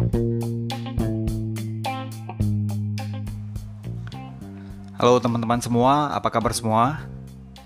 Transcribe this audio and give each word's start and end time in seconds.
Halo 0.00 0.08
teman-teman 5.20 5.60
semua, 5.60 6.16
apa 6.16 6.32
kabar 6.32 6.56
semua? 6.56 7.04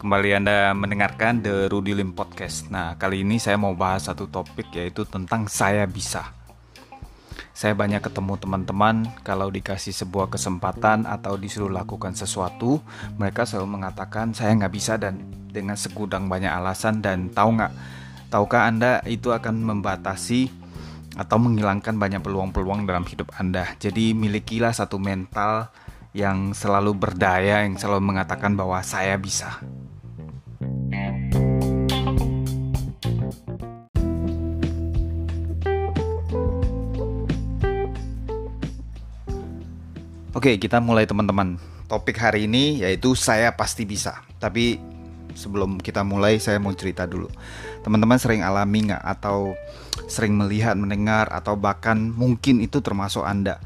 Kembali 0.02 0.42
Anda 0.42 0.74
mendengarkan 0.74 1.46
The 1.46 1.70
Rudy 1.70 1.94
Lim 1.94 2.10
Podcast. 2.10 2.74
Nah, 2.74 2.98
kali 2.98 3.22
ini 3.22 3.38
saya 3.38 3.54
mau 3.54 3.78
bahas 3.78 4.10
satu 4.10 4.26
topik 4.26 4.66
yaitu 4.74 5.06
tentang 5.06 5.46
saya 5.46 5.86
bisa. 5.86 6.34
Saya 7.54 7.78
banyak 7.78 8.02
ketemu 8.02 8.34
teman-teman 8.34 9.06
kalau 9.22 9.46
dikasih 9.46 9.94
sebuah 9.94 10.34
kesempatan 10.34 11.06
atau 11.06 11.38
disuruh 11.38 11.70
lakukan 11.70 12.18
sesuatu, 12.18 12.82
mereka 13.14 13.46
selalu 13.46 13.78
mengatakan 13.78 14.34
saya 14.34 14.58
nggak 14.58 14.74
bisa 14.74 14.98
dan 14.98 15.22
dengan 15.54 15.78
segudang 15.78 16.26
banyak 16.26 16.50
alasan 16.50 16.98
dan 16.98 17.30
tahu 17.30 17.62
nggak? 17.62 17.70
Tahukah 18.26 18.66
Anda 18.66 19.06
itu 19.06 19.30
akan 19.30 19.62
membatasi 19.62 20.63
atau 21.14 21.38
menghilangkan 21.38 21.94
banyak 21.94 22.20
peluang-peluang 22.22 22.86
dalam 22.86 23.06
hidup 23.06 23.30
Anda. 23.38 23.70
Jadi 23.78 24.14
milikilah 24.14 24.74
satu 24.74 24.98
mental 24.98 25.70
yang 26.14 26.54
selalu 26.54 26.94
berdaya, 26.94 27.66
yang 27.66 27.78
selalu 27.78 28.02
mengatakan 28.02 28.54
bahwa 28.54 28.78
saya 28.82 29.18
bisa. 29.18 29.58
Oke, 40.34 40.58
kita 40.58 40.82
mulai 40.82 41.06
teman-teman. 41.06 41.56
Topik 41.86 42.18
hari 42.18 42.50
ini 42.50 42.82
yaitu 42.82 43.14
saya 43.14 43.54
pasti 43.54 43.86
bisa. 43.86 44.18
Tapi 44.42 44.93
sebelum 45.34 45.82
kita 45.82 46.06
mulai, 46.06 46.38
saya 46.38 46.56
mau 46.62 46.72
cerita 46.72 47.04
dulu. 47.04 47.28
Teman-teman 47.82 48.18
sering 48.18 48.40
alami 48.40 48.90
nggak 48.90 49.02
atau 49.02 49.58
sering 50.08 50.34
melihat, 50.34 50.74
mendengar, 50.78 51.28
atau 51.30 51.58
bahkan 51.58 51.98
mungkin 51.98 52.62
itu 52.64 52.80
termasuk 52.80 53.22
Anda 53.22 53.58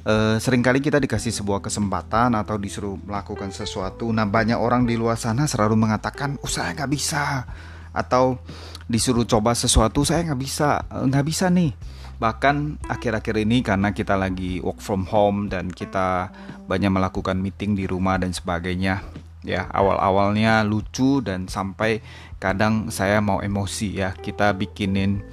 Uh, 0.00 0.40
sering 0.40 0.64
kali 0.64 0.80
kita 0.80 0.96
dikasih 0.96 1.28
sebuah 1.28 1.60
kesempatan 1.60 2.32
atau 2.32 2.56
disuruh 2.56 2.96
melakukan 3.04 3.52
sesuatu. 3.52 4.08
Nah 4.08 4.24
banyak 4.24 4.56
orang 4.56 4.88
di 4.88 4.96
luar 4.96 5.20
sana 5.20 5.44
selalu 5.44 5.76
mengatakan, 5.76 6.40
"Oh 6.40 6.48
saya 6.48 6.72
nggak 6.72 6.88
bisa," 6.88 7.44
atau 7.92 8.40
disuruh 8.88 9.28
coba 9.28 9.52
sesuatu 9.52 10.00
saya 10.00 10.24
nggak 10.24 10.40
bisa, 10.40 10.88
eh, 10.88 11.04
nggak 11.04 11.26
bisa 11.28 11.52
nih. 11.52 11.76
Bahkan 12.16 12.80
akhir-akhir 12.88 13.44
ini 13.44 13.60
karena 13.60 13.92
kita 13.92 14.16
lagi 14.16 14.64
work 14.64 14.80
from 14.80 15.04
home 15.04 15.52
dan 15.52 15.68
kita 15.68 16.32
banyak 16.64 16.88
melakukan 16.88 17.36
meeting 17.36 17.76
di 17.76 17.84
rumah 17.84 18.16
dan 18.16 18.32
sebagainya, 18.32 19.04
ya 19.46 19.68
awal-awalnya 19.72 20.62
lucu 20.68 21.24
dan 21.24 21.48
sampai 21.48 22.04
kadang 22.40 22.92
saya 22.92 23.20
mau 23.24 23.40
emosi 23.40 24.00
ya. 24.00 24.16
Kita 24.16 24.52
bikinin. 24.56 25.24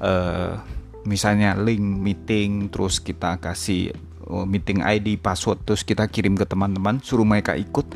Uh, 0.00 0.56
misalnya 1.02 1.58
link 1.58 1.82
meeting 1.82 2.70
terus 2.70 3.02
kita 3.02 3.34
kasih 3.42 3.90
oh, 4.26 4.46
meeting 4.46 4.86
ID 4.86 5.18
password 5.18 5.58
terus 5.66 5.82
kita 5.82 6.06
kirim 6.06 6.38
ke 6.38 6.46
teman-teman 6.46 7.02
suruh 7.02 7.26
mereka 7.26 7.58
ikut. 7.58 7.86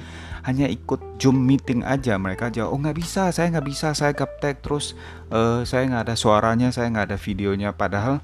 Hanya 0.47 0.71
ikut 0.71 1.19
zoom 1.19 1.43
meeting 1.43 1.83
aja 1.83 2.15
mereka 2.23 2.55
jawab 2.55 2.71
oh 2.71 2.79
nggak 2.79 2.99
bisa 3.03 3.35
saya 3.35 3.51
nggak 3.51 3.67
bisa 3.67 3.95
saya 3.99 4.15
gaptek. 4.15 4.63
Terus 4.63 4.95
uh, 5.35 5.67
saya 5.67 5.91
nggak 5.91 6.11
ada 6.11 6.15
suaranya 6.15 6.69
saya 6.71 6.87
nggak 6.93 7.15
ada 7.15 7.19
videonya. 7.19 7.75
Padahal 7.75 8.23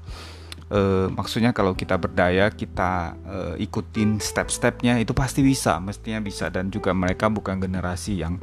maksudnya 1.13 1.53
kalau 1.53 1.77
kita 1.77 2.01
berdaya 2.01 2.49
kita 2.49 3.13
uh, 3.29 3.55
ikutin 3.61 4.17
step-stepnya 4.17 4.97
itu 4.97 5.13
pasti 5.13 5.45
bisa 5.45 5.77
mestinya 5.77 6.17
bisa. 6.17 6.49
Dan 6.49 6.73
juga 6.73 6.95
mereka 6.97 7.29
bukan 7.29 7.61
generasi 7.61 8.25
yang 8.25 8.41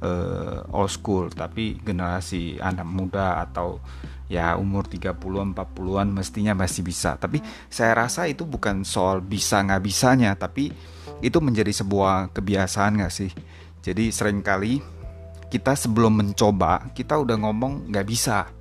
uh, 0.00 0.64
old 0.72 0.88
school 0.88 1.28
tapi 1.28 1.76
generasi 1.82 2.56
anak 2.56 2.88
muda 2.88 3.44
atau 3.44 3.82
ya 4.28 4.56
umur 4.56 4.88
30-an 4.88 5.52
40-an 5.52 6.08
mestinya 6.08 6.56
masih 6.56 6.80
bisa. 6.84 7.20
Tapi 7.20 7.44
saya 7.68 8.06
rasa 8.06 8.24
itu 8.24 8.48
bukan 8.48 8.84
soal 8.84 9.20
bisa 9.20 9.60
nggak 9.60 9.82
bisanya 9.84 10.32
tapi 10.40 10.72
itu 11.20 11.38
menjadi 11.42 11.72
sebuah 11.74 12.32
kebiasaan 12.32 13.02
nggak 13.02 13.12
sih? 13.12 13.32
Jadi 13.84 14.08
sering 14.08 14.40
kali 14.40 14.80
kita 15.48 15.72
sebelum 15.72 16.12
mencoba 16.12 16.92
kita 16.92 17.16
udah 17.16 17.36
ngomong 17.40 17.88
nggak 17.88 18.06
bisa 18.08 18.52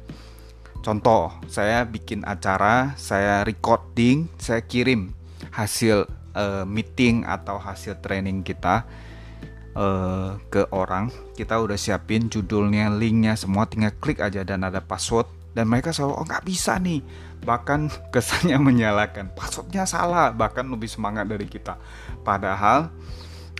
contoh 0.87 1.35
saya 1.51 1.83
bikin 1.83 2.23
acara 2.23 2.95
saya 2.95 3.43
recording 3.43 4.31
saya 4.39 4.63
kirim 4.63 5.11
hasil 5.51 6.07
uh, 6.31 6.63
meeting 6.63 7.27
atau 7.27 7.59
hasil 7.59 7.99
training 7.99 8.39
kita 8.39 8.87
uh, 9.75 10.39
ke 10.47 10.63
orang. 10.71 11.11
Kita 11.35 11.59
udah 11.59 11.75
siapin 11.75 12.31
judulnya 12.31 12.87
linknya 12.93 13.35
semua 13.35 13.67
tinggal 13.67 13.91
klik 13.99 14.23
aja 14.23 14.47
dan 14.47 14.63
ada 14.63 14.79
password. 14.79 15.27
Dan 15.51 15.73
mereka 15.73 15.89
selalu 15.89 16.21
oh 16.21 16.25
nggak 16.25 16.45
bisa 16.45 16.77
nih. 16.77 17.01
Bahkan 17.41 17.91
kesannya 18.13 18.55
menyalahkan. 18.55 19.33
Passwordnya 19.35 19.83
salah 19.83 20.31
bahkan 20.31 20.69
lebih 20.69 20.87
semangat 20.87 21.27
dari 21.27 21.49
kita. 21.49 21.75
Padahal 22.21 22.93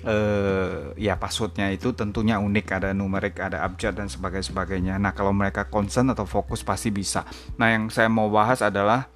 eh, 0.06 0.94
ya 1.00 1.18
passwordnya 1.18 1.74
itu 1.74 1.94
tentunya 1.94 2.38
unik. 2.38 2.66
Ada 2.70 2.90
numerik 2.94 3.40
ada 3.42 3.64
abjad 3.66 3.98
dan 3.98 4.12
sebagainya 4.12 4.48
sebagainya. 4.52 4.94
Nah 5.02 5.16
kalau 5.16 5.34
mereka 5.34 5.66
concern 5.70 6.12
atau 6.14 6.28
fokus 6.28 6.62
pasti 6.62 6.94
bisa. 6.94 7.26
Nah 7.58 7.74
yang 7.74 7.90
saya 7.90 8.12
mau 8.12 8.30
bahas 8.30 8.62
adalah 8.62 9.10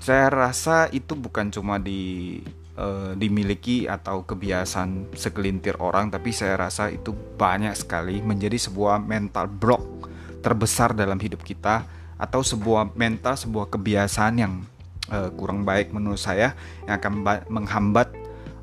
saya 0.00 0.28
rasa 0.28 0.92
itu 0.92 1.16
bukan 1.16 1.48
cuma 1.48 1.80
di 1.80 2.40
uh, 2.76 3.16
dimiliki 3.16 3.88
atau 3.88 4.26
kebiasaan 4.26 5.16
segelintir 5.16 5.80
orang 5.80 6.12
tapi 6.12 6.28
saya 6.28 6.60
rasa 6.60 6.92
itu 6.92 7.14
banyak 7.14 7.72
sekali 7.72 8.20
menjadi 8.20 8.58
sebuah 8.68 9.00
mental 9.00 9.48
block 9.48 10.10
terbesar 10.44 10.92
dalam 10.92 11.16
hidup 11.16 11.40
kita 11.40 11.88
atau 12.20 12.44
sebuah 12.44 12.94
mental, 12.94 13.34
sebuah 13.34 13.72
kebiasaan 13.72 14.34
yang 14.38 14.62
uh, 15.08 15.32
kurang 15.34 15.64
baik 15.64 15.90
menurut 15.90 16.20
saya 16.20 16.52
yang 16.84 17.00
akan 17.00 17.12
menghambat 17.48 18.12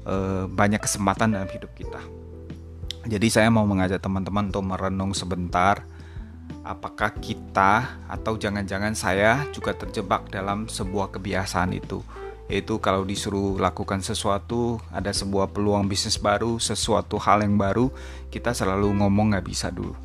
uh, 0.05 0.45
banyak 0.49 0.81
kesempatan 0.81 1.35
dalam 1.35 1.49
hidup 1.49 1.71
kita. 1.73 2.01
Jadi 3.09 3.27
saya 3.33 3.49
mau 3.49 3.65
mengajak 3.65 3.97
teman-teman 3.97 4.53
untuk 4.53 4.65
merenung 4.65 5.11
sebentar 5.17 5.81
apakah 6.61 7.17
kita 7.17 7.97
atau 8.05 8.37
jangan-jangan 8.37 8.93
saya 8.93 9.49
juga 9.49 9.73
terjebak 9.73 10.29
dalam 10.29 10.69
sebuah 10.69 11.09
kebiasaan 11.17 11.73
itu 11.73 12.05
yaitu 12.51 12.77
kalau 12.83 13.07
disuruh 13.07 13.55
lakukan 13.55 14.03
sesuatu 14.03 14.77
ada 14.91 15.09
sebuah 15.15 15.55
peluang 15.55 15.87
bisnis 15.87 16.19
baru 16.19 16.59
sesuatu 16.59 17.15
hal 17.15 17.47
yang 17.47 17.55
baru 17.55 17.87
kita 18.27 18.51
selalu 18.51 18.91
ngomong 18.99 19.31
nggak 19.31 19.47
bisa 19.47 19.71
dulu 19.71 19.95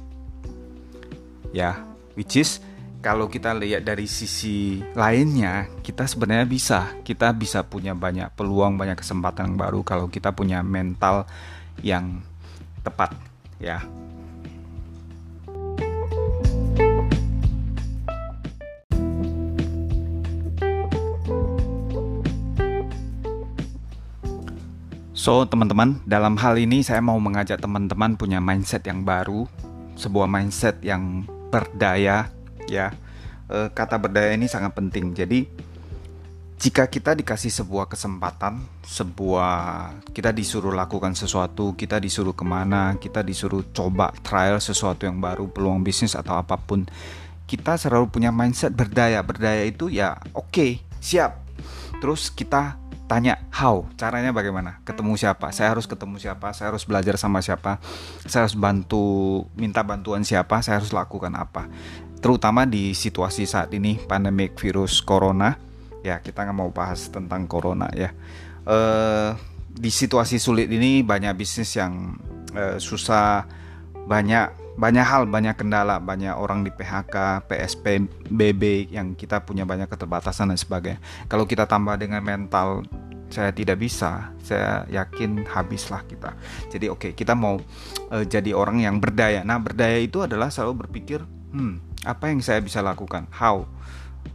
ya 1.51 1.83
which 2.15 2.39
is 2.39 2.63
kalau 3.07 3.31
kita 3.31 3.55
lihat 3.55 3.87
dari 3.87 4.11
sisi 4.11 4.83
lainnya 4.99 5.71
kita 5.87 6.11
sebenarnya 6.11 6.43
bisa. 6.43 6.91
Kita 7.07 7.31
bisa 7.31 7.63
punya 7.63 7.95
banyak 7.95 8.35
peluang 8.35 8.75
banyak 8.75 8.99
kesempatan 8.99 9.55
yang 9.55 9.59
baru 9.63 9.87
kalau 9.87 10.11
kita 10.11 10.35
punya 10.35 10.59
mental 10.67 11.23
yang 11.87 12.19
tepat 12.83 13.15
ya. 13.63 13.79
So, 25.15 25.43
teman-teman, 25.43 26.03
dalam 26.07 26.39
hal 26.39 26.55
ini 26.55 26.87
saya 26.87 27.03
mau 27.03 27.19
mengajak 27.19 27.59
teman-teman 27.59 28.15
punya 28.15 28.39
mindset 28.39 28.87
yang 28.87 29.03
baru, 29.03 29.51
sebuah 29.99 30.31
mindset 30.31 30.79
yang 30.87 31.27
berdaya 31.51 32.36
ya 32.67 32.93
e, 33.51 33.71
kata 33.71 33.97
berdaya 33.99 34.35
ini 34.35 34.51
sangat 34.51 34.75
penting 34.75 35.15
jadi 35.15 35.47
jika 36.57 36.89
kita 36.89 37.13
dikasih 37.13 37.53
sebuah 37.53 37.85
kesempatan, 37.85 38.65
sebuah 38.81 39.93
kita 40.17 40.33
disuruh 40.33 40.73
lakukan 40.73 41.13
sesuatu, 41.13 41.77
kita 41.77 42.01
disuruh 42.01 42.33
ke 42.33 42.49
mana, 42.49 42.97
kita 42.97 43.21
disuruh 43.21 43.61
coba 43.77 44.09
trial 44.25 44.57
sesuatu 44.57 45.05
yang 45.05 45.21
baru, 45.21 45.53
peluang 45.53 45.85
bisnis 45.85 46.17
atau 46.17 46.41
apa 46.41 46.57
pun, 46.57 46.89
kita 47.45 47.77
selalu 47.77 48.09
punya 48.09 48.33
mindset 48.33 48.73
berdaya. 48.73 49.21
Berdaya 49.21 49.69
itu 49.69 49.93
ya 49.93 50.17
oke, 50.33 50.49
okay, 50.49 50.71
siap. 50.97 51.46
Terus 52.03 52.29
kita 52.33 52.77
tanya 53.07 53.39
how? 53.55 53.87
Caranya 53.95 54.35
bagaimana? 54.35 54.83
Ketemu 54.83 55.15
siapa? 55.15 55.55
Saya 55.55 55.73
harus 55.73 55.87
ketemu 55.87 56.19
siapa? 56.19 56.51
Saya 56.53 56.75
harus 56.75 56.83
belajar 56.83 57.15
sama 57.17 57.39
siapa? 57.41 57.79
Saya 58.27 58.47
harus 58.47 58.59
bantu 58.59 59.47
minta 59.55 59.87
bantuan 59.87 60.27
siapa? 60.27 60.61
Saya 60.61 60.83
harus 60.83 60.91
lakukan 60.91 61.33
apa? 61.39 61.71
Terutama 62.19 62.67
di 62.67 62.93
situasi 62.93 63.47
saat 63.47 63.71
ini 63.73 64.03
pandemik 64.03 64.59
virus 64.59 64.99
corona. 65.01 65.55
Ya 66.03 66.19
kita 66.23 66.47
nggak 66.47 66.59
mau 66.59 66.71
bahas 66.75 67.07
tentang 67.11 67.47
corona 67.47 67.91
ya. 67.95 68.11
Uh, 68.67 69.39
di 69.71 69.93
situasi 69.93 70.43
sulit 70.43 70.67
ini 70.67 71.07
banyak 71.07 71.37
bisnis 71.39 71.77
yang 71.79 72.19
uh, 72.57 72.81
susah 72.83 73.47
banyak 74.07 74.66
banyak 74.77 75.05
hal, 75.05 75.25
banyak 75.25 75.57
kendala, 75.57 75.97
banyak 75.97 76.37
orang 76.37 76.61
di 76.61 76.71
PHK, 76.71 77.49
PSBB 77.49 78.93
yang 78.93 79.17
kita 79.17 79.41
punya 79.41 79.65
banyak 79.65 79.89
keterbatasan 79.89 80.53
dan 80.53 80.61
sebagainya. 80.61 81.01
Kalau 81.27 81.49
kita 81.49 81.65
tambah 81.65 81.97
dengan 81.97 82.21
mental 82.21 82.85
saya 83.27 83.51
tidak 83.51 83.83
bisa, 83.83 84.31
saya 84.39 84.87
yakin 84.87 85.43
habislah 85.51 86.07
kita. 86.07 86.37
Jadi 86.71 86.87
oke, 86.87 87.11
okay, 87.11 87.13
kita 87.17 87.35
mau 87.35 87.59
uh, 88.13 88.25
jadi 88.25 88.55
orang 88.55 88.87
yang 88.87 89.03
berdaya. 89.03 89.43
Nah, 89.43 89.59
berdaya 89.59 89.99
itu 89.99 90.23
adalah 90.23 90.47
selalu 90.47 90.87
berpikir, 90.87 91.27
hmm 91.51 91.87
apa 92.07 92.31
yang 92.31 92.39
saya 92.39 92.63
bisa 92.63 92.79
lakukan 92.79 93.27
how 93.35 93.67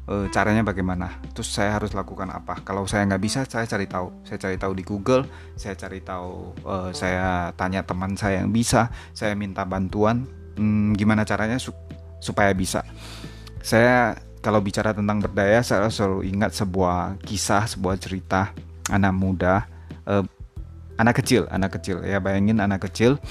e, 0.08 0.16
caranya 0.34 0.66
bagaimana? 0.66 1.22
Terus 1.32 1.52
saya 1.52 1.78
harus 1.78 1.92
lakukan 1.92 2.28
apa? 2.32 2.60
Kalau 2.64 2.88
saya 2.90 3.08
nggak 3.08 3.22
bisa 3.22 3.40
saya 3.48 3.68
cari 3.68 3.86
tahu. 3.88 4.26
Saya 4.26 4.38
cari 4.42 4.56
tahu 4.58 4.74
di 4.76 4.84
Google 4.84 5.24
saya 5.56 5.78
cari 5.78 6.00
tahu 6.02 6.56
e, 6.62 6.76
saya 6.96 7.52
tanya 7.56 7.86
teman 7.86 8.16
saya 8.16 8.44
yang 8.44 8.52
bisa 8.52 8.90
saya 9.12 9.38
minta 9.38 9.64
bantuan. 9.64 10.26
Hmm, 10.56 10.92
gimana 10.98 11.24
caranya 11.24 11.56
su 11.62 11.72
supaya 12.20 12.52
bisa? 12.52 12.84
Saya 13.62 14.18
kalau 14.42 14.60
bicara 14.60 14.92
tentang 14.92 15.22
berdaya 15.22 15.62
saya 15.62 15.88
selalu 15.88 16.28
ingat 16.28 16.58
sebuah 16.58 17.22
kisah 17.22 17.70
sebuah 17.70 17.96
cerita 18.02 18.52
anak 18.90 19.14
muda 19.14 19.70
e, 20.04 20.26
anak 21.00 21.24
kecil 21.24 21.48
anak 21.48 21.80
kecil. 21.80 22.04
Ya 22.04 22.20
bayangin 22.20 22.60
anak 22.60 22.90
kecil 22.90 23.22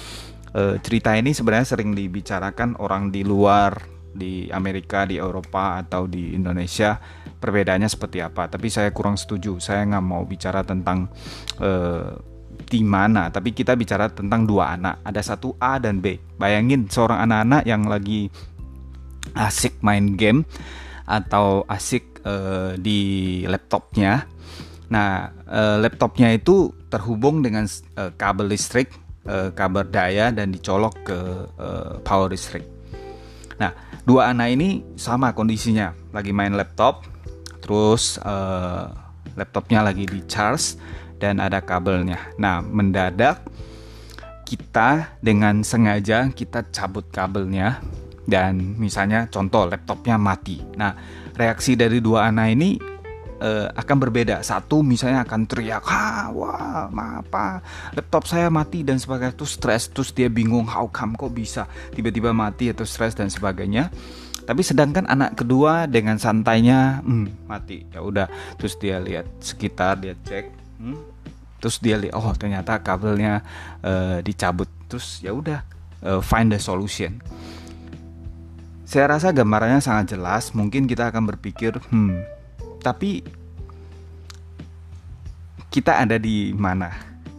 e, 0.55 0.79
cerita 0.81 1.15
ini 1.15 1.35
sebenarnya 1.35 1.77
sering 1.77 1.95
dibicarakan 1.95 2.79
orang 2.79 3.11
di 3.15 3.23
luar 3.27 4.00
di 4.11 4.51
Amerika, 4.51 5.07
di 5.07 5.17
Eropa 5.17 5.81
atau 5.81 6.07
di 6.11 6.35
Indonesia 6.35 6.99
perbedaannya 7.41 7.89
seperti 7.89 8.21
apa. 8.21 8.51
Tapi 8.51 8.69
saya 8.69 8.93
kurang 8.93 9.17
setuju. 9.17 9.57
Saya 9.63 9.87
nggak 9.89 10.05
mau 10.05 10.23
bicara 10.29 10.61
tentang 10.67 11.09
uh, 11.63 12.13
di 12.61 12.85
mana, 12.85 13.33
tapi 13.33 13.57
kita 13.57 13.75
bicara 13.75 14.13
tentang 14.13 14.45
dua 14.45 14.77
anak. 14.77 15.01
Ada 15.03 15.35
satu 15.35 15.57
A 15.57 15.81
dan 15.81 15.99
B. 16.05 16.21
Bayangin 16.37 16.87
seorang 16.87 17.25
anak-anak 17.25 17.63
yang 17.65 17.89
lagi 17.89 18.29
asik 19.35 19.81
main 19.81 20.15
game 20.19 20.45
atau 21.09 21.65
asik 21.67 22.21
uh, 22.23 22.77
di 22.77 23.43
laptopnya. 23.49 24.29
Nah, 24.91 25.31
uh, 25.47 25.79
laptopnya 25.81 26.35
itu 26.35 26.75
terhubung 26.91 27.43
dengan 27.43 27.63
uh, 27.97 28.11
kabel 28.19 28.51
listrik, 28.51 28.91
uh, 29.27 29.55
kabel 29.55 29.87
daya 29.87 30.35
dan 30.35 30.51
dicolok 30.51 30.95
ke 31.07 31.19
uh, 31.59 32.03
power 32.03 32.31
listrik. 32.31 32.67
Nah, 33.59 33.71
dua 34.05 34.33
anak 34.33 34.49
ini 34.55 34.85
sama 34.97 35.33
kondisinya, 35.33 35.93
lagi 36.15 36.33
main 36.33 36.57
laptop, 36.57 37.07
terus 37.61 38.17
uh, 38.23 38.91
laptopnya 39.39 39.85
lagi 39.85 40.05
di 40.09 40.21
charge 40.27 40.77
dan 41.21 41.39
ada 41.39 41.61
kabelnya. 41.61 42.19
Nah, 42.41 42.65
mendadak 42.65 43.45
kita 44.49 45.15
dengan 45.23 45.63
sengaja 45.63 46.27
kita 46.35 46.67
cabut 46.75 47.07
kabelnya 47.15 47.79
dan 48.27 48.75
misalnya 48.81 49.31
contoh 49.31 49.71
laptopnya 49.71 50.19
mati. 50.19 50.59
Nah, 50.75 50.97
reaksi 51.39 51.79
dari 51.79 52.03
dua 52.03 52.27
anak 52.33 52.47
ini 52.59 52.90
uh, 53.41 53.73
akan 53.75 53.97
berbeda. 53.97 54.45
Satu 54.45 54.85
misalnya 54.85 55.25
akan 55.25 55.49
teriak, 55.49 55.83
"Ha, 55.89 56.31
wah, 56.31 56.87
apa? 56.93 57.65
Laptop 57.97 58.29
saya 58.29 58.53
mati 58.53 58.85
dan 58.85 59.01
sebagainya." 59.01 59.35
Terus 59.35 59.57
stres, 59.57 59.89
terus 59.91 60.13
dia 60.13 60.29
bingung, 60.29 60.69
"How 60.69 60.87
come 60.93 61.17
kok 61.17 61.33
bisa 61.33 61.65
tiba-tiba 61.97 62.31
mati 62.37 62.71
atau 62.71 62.85
stres 62.85 63.17
dan 63.17 63.33
sebagainya?" 63.33 63.91
Tapi 64.41 64.67
sedangkan 64.67 65.07
anak 65.07 65.39
kedua 65.39 65.87
dengan 65.87 66.19
santainya, 66.19 67.05
hmm, 67.07 67.47
mati. 67.47 67.87
Ya 67.87 68.03
udah, 68.03 68.27
terus 68.59 68.75
dia 68.83 68.99
lihat 68.99 69.29
sekitar, 69.39 70.03
dia 70.03 70.19
cek, 70.27 70.51
hmm, 70.83 70.99
terus 71.63 71.79
dia 71.79 71.95
lihat, 71.95 72.19
oh 72.19 72.35
ternyata 72.35 72.83
kabelnya 72.83 73.47
uh, 73.85 74.19
dicabut. 74.19 74.67
Terus 74.91 75.23
ya 75.23 75.31
udah, 75.31 75.63
uh, 76.03 76.19
find 76.19 76.51
the 76.51 76.59
solution. 76.59 77.23
Saya 78.91 79.07
rasa 79.07 79.31
gambarannya 79.31 79.79
sangat 79.79 80.19
jelas. 80.19 80.51
Mungkin 80.51 80.91
kita 80.91 81.15
akan 81.15 81.31
berpikir, 81.31 81.79
hmm, 81.79 82.40
tapi 82.81 83.23
kita 85.71 86.03
ada 86.03 86.19
di 86.19 86.51
mana? 86.51 86.91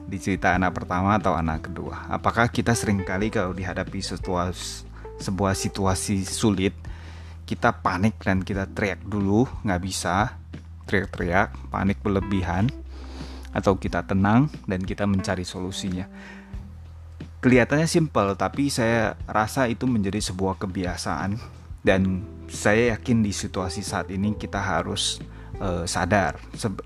Di 0.08 0.16
cerita 0.22 0.56
anak 0.56 0.78
pertama 0.78 1.20
atau 1.20 1.36
anak 1.36 1.68
kedua? 1.68 2.08
Apakah 2.08 2.48
kita 2.48 2.72
sering 2.72 3.04
kali 3.04 3.28
kalau 3.28 3.52
dihadapi 3.52 4.00
situasi, 4.00 4.88
sebuah 5.20 5.52
situasi 5.52 6.24
sulit, 6.24 6.72
kita 7.44 7.76
panik 7.84 8.16
dan 8.24 8.40
kita 8.40 8.70
teriak 8.72 9.04
dulu, 9.04 9.44
nggak 9.68 9.82
bisa, 9.84 10.40
teriak-teriak, 10.88 11.52
panik 11.68 12.00
berlebihan, 12.00 12.72
atau 13.52 13.76
kita 13.76 14.08
tenang 14.08 14.48
dan 14.64 14.80
kita 14.80 15.04
mencari 15.04 15.44
solusinya. 15.44 16.08
Kelihatannya 17.42 17.90
simpel, 17.90 18.38
tapi 18.38 18.70
saya 18.70 19.18
rasa 19.26 19.66
itu 19.68 19.90
menjadi 19.90 20.22
sebuah 20.22 20.62
kebiasaan 20.62 21.36
dan 21.82 22.22
saya 22.46 22.94
yakin 22.94 23.26
di 23.26 23.34
situasi 23.34 23.82
saat 23.82 24.14
ini 24.14 24.38
kita 24.38 24.62
harus 24.62 25.18
uh, 25.62 25.86
sadar 25.86 26.42
Seb 26.58 26.82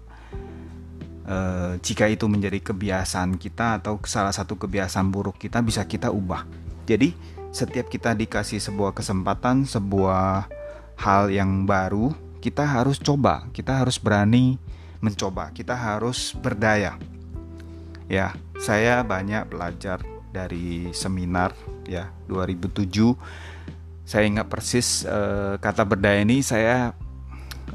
uh, 1.25 1.79
jika 1.79 2.11
itu 2.11 2.27
menjadi 2.27 2.59
kebiasaan 2.59 3.39
kita 3.39 3.79
atau 3.81 3.97
salah 4.03 4.35
satu 4.35 4.59
kebiasaan 4.59 5.09
buruk 5.09 5.39
kita 5.39 5.63
bisa 5.63 5.87
kita 5.87 6.11
ubah. 6.11 6.43
Jadi 6.85 7.15
setiap 7.55 7.87
kita 7.87 8.11
dikasih 8.13 8.59
sebuah 8.59 8.91
kesempatan, 8.91 9.63
sebuah 9.63 10.51
hal 10.99 11.31
yang 11.31 11.63
baru, 11.63 12.11
kita 12.43 12.67
harus 12.67 12.99
coba, 12.99 13.47
kita 13.55 13.79
harus 13.79 13.95
berani 13.95 14.59
mencoba, 14.99 15.49
kita 15.55 15.73
harus 15.73 16.35
berdaya. 16.35 16.99
Ya, 18.05 18.37
saya 18.61 19.01
banyak 19.01 19.49
belajar 19.49 20.03
dari 20.29 20.91
seminar 20.91 21.55
ya 21.87 22.11
2007 22.27 23.15
saya 24.03 24.27
ingat 24.27 24.51
persis 24.51 25.07
uh, 25.07 25.55
kata 25.57 25.87
berdaya 25.87 26.21
ini 26.21 26.43
saya 26.43 26.91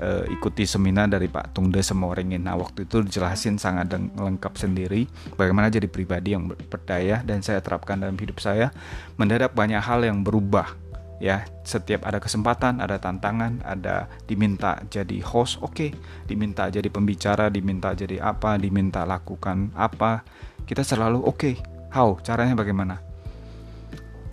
uh, 0.01 0.25
ikuti 0.33 0.65
seminar 0.65 1.07
dari 1.13 1.29
Pak 1.29 1.53
Tungde 1.55 1.85
Semoringin. 1.85 2.43
Nah 2.43 2.57
waktu 2.57 2.89
itu 2.89 3.05
dijelasin 3.05 3.61
sangat 3.61 3.93
lengkap 3.95 4.57
sendiri 4.57 5.07
bagaimana 5.37 5.69
jadi 5.69 5.87
pribadi 5.87 6.35
yang 6.35 6.49
berdaya 6.49 7.23
dan 7.23 7.45
saya 7.45 7.61
terapkan 7.61 8.01
dalam 8.01 8.17
hidup 8.17 8.41
saya. 8.41 8.73
Mendadak 9.21 9.53
banyak 9.53 9.81
hal 9.81 10.03
yang 10.03 10.25
berubah 10.25 10.91
ya 11.21 11.45
setiap 11.69 12.09
ada 12.09 12.17
kesempatan 12.17 12.81
ada 12.81 12.97
tantangan 12.97 13.61
ada 13.61 14.09
diminta 14.25 14.81
jadi 14.89 15.21
host 15.21 15.61
oke 15.61 15.77
okay. 15.77 15.91
diminta 16.25 16.73
jadi 16.73 16.89
pembicara 16.89 17.53
diminta 17.53 17.93
jadi 17.93 18.25
apa 18.25 18.57
diminta 18.57 19.05
lakukan 19.05 19.69
apa 19.77 20.25
kita 20.65 20.81
selalu 20.81 21.21
oke 21.21 21.37
okay. 21.37 21.55
how 21.93 22.17
caranya 22.25 22.57
bagaimana 22.57 23.05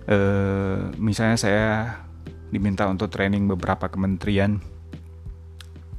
uh, 0.07 0.95
misalnya 0.95 1.35
saya 1.35 1.67
diminta 2.47 2.87
untuk 2.87 3.11
training 3.11 3.51
beberapa 3.51 3.91
kementerian 3.91 4.63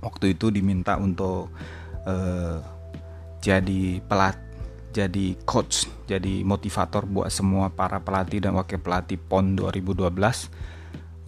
waktu 0.00 0.39
itu 0.39 0.50
diminta 0.55 0.97
untuk 0.99 1.50
uh, 2.06 2.59
jadi 3.43 4.03
pelat 4.03 4.37
jadi 4.89 5.37
coach 5.45 5.87
jadi 6.09 6.43
motivator 6.43 7.05
buat 7.05 7.29
semua 7.29 7.71
para 7.71 8.00
pelatih 8.03 8.43
dan 8.43 8.56
wakil 8.56 8.81
pelatih 8.81 9.21
PON 9.21 9.55
2012 9.55 10.09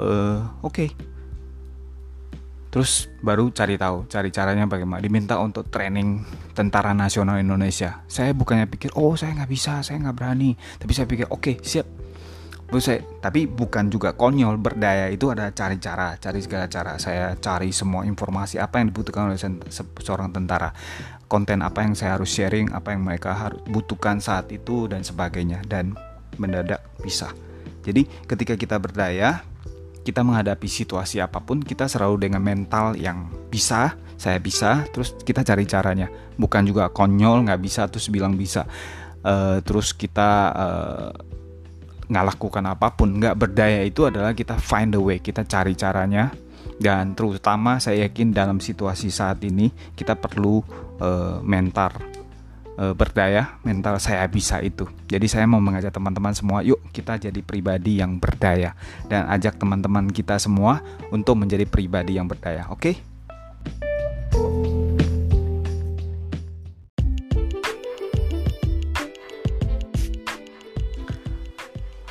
uh, 0.01 0.41
oke. 0.65 0.75
Okay. 0.75 0.91
terus 2.71 3.11
baru 3.19 3.51
cari 3.51 3.75
tahu 3.75 4.07
cari 4.07 4.31
caranya 4.31 4.63
bagaimana. 4.63 5.03
Diminta 5.03 5.43
untuk 5.43 5.67
training 5.75 6.23
tentara 6.55 6.95
nasional 6.95 7.43
Indonesia. 7.43 8.07
Saya 8.07 8.31
bukannya 8.31 8.71
pikir 8.71 8.95
oh 8.95 9.19
saya 9.19 9.35
nggak 9.35 9.51
bisa 9.51 9.83
saya 9.83 9.99
nggak 9.99 10.15
berani. 10.15 10.55
Tapi 10.79 10.93
saya 10.95 11.11
pikir 11.11 11.27
oke 11.35 11.43
okay, 11.43 11.55
siap 11.67 12.00
saya, 12.79 13.03
tapi 13.19 13.51
bukan 13.51 13.91
juga 13.91 14.15
konyol 14.15 14.55
berdaya 14.55 15.11
itu 15.11 15.27
ada 15.35 15.51
cari 15.51 15.83
cara 15.83 16.15
cari 16.23 16.39
segala 16.39 16.71
cara. 16.71 16.95
Saya 17.03 17.35
cari 17.35 17.75
semua 17.75 18.07
informasi 18.07 18.63
apa 18.63 18.79
yang 18.79 18.95
dibutuhkan 18.95 19.27
oleh 19.27 19.41
seorang 19.99 20.31
tentara. 20.31 20.71
Konten 21.27 21.67
apa 21.67 21.83
yang 21.83 21.99
saya 21.99 22.15
harus 22.15 22.31
sharing 22.31 22.71
apa 22.71 22.95
yang 22.95 23.03
mereka 23.03 23.35
harus 23.35 23.59
butuhkan 23.67 24.23
saat 24.23 24.47
itu 24.55 24.87
dan 24.87 25.03
sebagainya. 25.03 25.67
Dan 25.67 25.99
mendadak 26.39 26.87
bisa. 27.03 27.35
Jadi 27.83 28.07
ketika 28.31 28.55
kita 28.55 28.79
berdaya 28.79 29.43
kita 30.01 30.23
menghadapi 30.23 30.65
situasi 30.65 31.21
apa 31.21 31.43
pun 31.43 31.61
kita 31.61 31.85
selalu 31.85 32.31
dengan 32.31 32.41
mental 32.41 32.97
yang 32.97 33.29
bisa 33.53 33.99
saya 34.21 34.37
bisa 34.37 34.85
terus 34.93 35.17
kita 35.27 35.43
cari 35.43 35.65
caranya. 35.65 36.07
Bukan 36.37 36.69
juga 36.69 36.93
konyol 36.93 37.51
nggak 37.51 37.61
bisa 37.61 37.89
terus 37.91 38.13
bilang 38.13 38.37
bisa. 38.37 38.69
Uh, 39.21 39.61
terus 39.61 39.93
kita 39.93 40.31
uh, 40.53 41.13
nggak 42.11 42.27
lakukan 42.35 42.65
apa 42.67 42.91
pun 42.91 43.23
nggak 43.23 43.39
berdaya 43.39 43.87
itu 43.87 44.11
adalah 44.11 44.35
kita 44.35 44.59
find 44.59 44.91
the 44.91 45.01
way 45.01 45.23
kita 45.23 45.47
cari 45.47 45.79
caranya. 45.79 46.35
Dan 46.81 47.13
terutama 47.13 47.77
saya 47.77 48.09
yakin 48.09 48.33
dalam 48.33 48.57
situasi 48.57 49.13
saat 49.13 49.45
ini 49.45 49.69
kita 49.93 50.17
perlu 50.17 50.65
uh, 50.97 51.37
mental 51.45 51.93
uh, 52.81 52.97
berdaya 52.97 53.61
mental 53.61 54.01
saya 54.01 54.25
bisa 54.25 54.65
itu. 54.65 54.89
Jadi 55.05 55.29
saya 55.29 55.45
mau 55.45 55.61
mengajak 55.61 55.93
teman-teman 55.93 56.33
semua 56.33 56.65
yuk 56.65 56.81
kita 56.89 57.21
jadi 57.21 57.41
pribadi 57.45 58.01
yang 58.01 58.17
berdaya. 58.17 58.73
Dan 59.07 59.29
ajak 59.29 59.61
teman-teman 59.61 60.09
kita 60.09 60.41
semua 60.41 60.81
untuk 61.13 61.37
menjadi 61.37 61.69
pribadi 61.69 62.17
yang 62.17 62.25
berdaya 62.25 62.65
oke? 62.73 62.81
okay? 62.81 63.10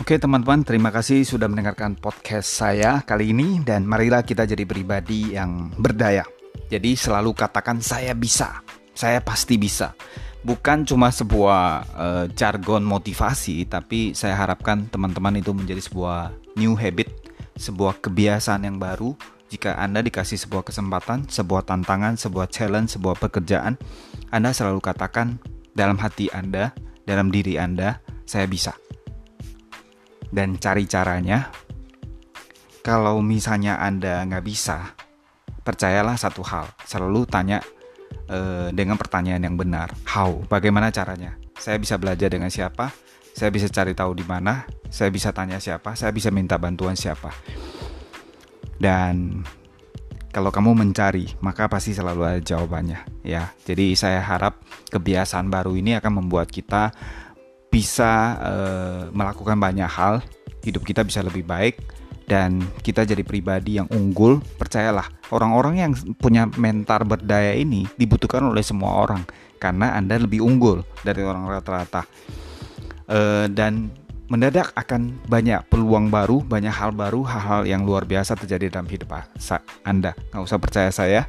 Oke 0.10 0.18
teman-teman, 0.18 0.66
terima 0.66 0.90
kasih 0.90 1.22
sudah 1.22 1.46
mendengarkan 1.46 1.94
podcast 1.94 2.50
saya 2.50 3.06
kali 3.06 3.30
ini 3.30 3.62
dan 3.62 3.86
marilah 3.86 4.26
kita 4.26 4.42
jadi 4.42 4.66
pribadi 4.66 5.38
yang 5.38 5.70
berdaya. 5.78 6.26
Jadi 6.66 6.98
selalu 6.98 7.38
katakan 7.38 7.78
saya 7.78 8.18
bisa, 8.18 8.66
saya 8.98 9.22
pasti 9.22 9.62
bisa. 9.62 9.94
Bukan 10.42 10.90
cuma 10.90 11.14
sebuah 11.14 11.62
uh, 11.94 12.26
jargon 12.34 12.82
motivasi, 12.90 13.70
tapi 13.70 14.18
saya 14.18 14.34
harapkan 14.34 14.90
teman-teman 14.90 15.46
itu 15.46 15.54
menjadi 15.54 15.78
sebuah 15.78 16.34
new 16.58 16.74
habit, 16.74 17.14
sebuah 17.62 18.02
kebiasaan 18.02 18.66
yang 18.66 18.82
baru, 18.82 19.14
jika 19.54 19.78
Anda 19.78 20.02
dikasih 20.02 20.42
sebuah 20.42 20.66
kesempatan, 20.74 21.30
sebuah 21.30 21.70
tantangan, 21.70 22.18
sebuah 22.18 22.50
challenge, 22.50 22.98
sebuah 22.98 23.14
pekerjaan, 23.14 23.78
Anda 24.34 24.58
selalu 24.58 24.82
katakan 24.82 25.38
dalam 25.78 26.02
hati 26.02 26.34
Anda, 26.34 26.74
dalam 27.06 27.30
diri 27.30 27.62
Anda, 27.62 28.02
saya 28.26 28.50
bisa. 28.50 28.89
Dan 30.30 30.62
cari 30.62 30.86
caranya, 30.86 31.50
kalau 32.86 33.20
misalnya 33.20 33.82
Anda 33.82 34.22
nggak 34.30 34.46
bisa, 34.46 34.94
percayalah 35.66 36.18
satu 36.18 36.46
hal, 36.46 36.70
selalu 36.86 37.26
tanya 37.26 37.60
uh, 38.30 38.70
dengan 38.70 38.98
pertanyaan 38.98 39.42
yang 39.46 39.58
benar. 39.58 39.94
How? 40.06 40.46
Bagaimana 40.46 40.94
caranya? 40.94 41.38
Saya 41.58 41.82
bisa 41.82 41.98
belajar 41.98 42.30
dengan 42.30 42.54
siapa? 42.54 42.94
Saya 43.34 43.50
bisa 43.54 43.70
cari 43.70 43.94
tahu 43.94 44.18
di 44.18 44.26
mana? 44.26 44.66
Saya 44.90 45.10
bisa 45.14 45.30
tanya 45.34 45.62
siapa? 45.62 45.94
Saya 45.94 46.14
bisa 46.14 46.30
minta 46.34 46.58
bantuan 46.58 46.98
siapa? 46.98 47.30
Dan 48.80 49.44
kalau 50.30 50.54
kamu 50.54 50.78
mencari, 50.78 51.26
maka 51.42 51.66
pasti 51.66 51.92
selalu 51.92 52.22
ada 52.22 52.42
jawabannya, 52.42 53.26
ya. 53.26 53.50
Jadi 53.66 53.98
saya 53.98 54.22
harap 54.22 54.62
kebiasaan 54.94 55.50
baru 55.50 55.74
ini 55.74 55.98
akan 55.98 56.22
membuat 56.22 56.54
kita 56.54 56.94
bisa 57.70 58.38
uh, 58.42 59.02
melakukan 59.14 59.58
banyak 59.58 59.88
hal, 59.88 60.26
hidup 60.66 60.84
kita 60.84 61.06
bisa 61.06 61.22
lebih 61.22 61.46
baik 61.46 61.80
dan 62.30 62.62
kita 62.86 63.10
jadi 63.10 63.26
pribadi 63.26 63.82
yang 63.82 63.90
unggul, 63.90 64.38
percayalah, 64.62 65.10
orang-orang 65.34 65.82
yang 65.82 65.92
punya 66.22 66.46
mental 66.62 67.02
berdaya 67.06 67.58
ini 67.58 67.90
dibutuhkan 67.98 68.46
oleh 68.46 68.62
semua 68.62 69.02
orang 69.02 69.26
karena 69.58 69.98
Anda 69.98 70.22
lebih 70.22 70.46
unggul 70.46 70.86
dari 71.02 71.26
orang 71.26 71.50
rata-rata. 71.50 72.06
Uh, 73.10 73.50
dan 73.50 73.90
mendadak 74.30 74.70
akan 74.78 75.18
banyak 75.26 75.66
peluang 75.74 76.14
baru, 76.14 76.46
banyak 76.46 76.70
hal 76.70 76.94
baru, 76.94 77.26
hal-hal 77.26 77.66
yang 77.66 77.82
luar 77.82 78.06
biasa 78.06 78.38
terjadi 78.38 78.78
dalam 78.78 78.86
hidup 78.86 79.10
Anda. 79.82 80.14
Nggak 80.30 80.46
usah 80.46 80.60
percaya 80.62 80.90
saya, 80.94 81.22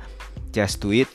just 0.52 0.84
do 0.84 0.92
it. 0.92 1.08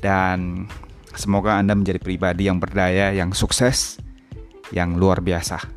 Dan 0.00 0.64
semoga 1.12 1.60
Anda 1.60 1.76
menjadi 1.76 2.00
pribadi 2.00 2.48
yang 2.48 2.56
berdaya, 2.56 3.12
yang 3.12 3.36
sukses, 3.36 4.00
yang 4.74 4.96
luar 4.98 5.22
biasa. 5.22 5.75